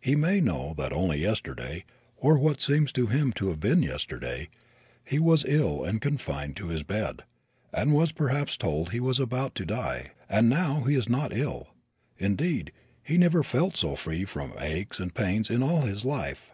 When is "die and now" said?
9.66-10.84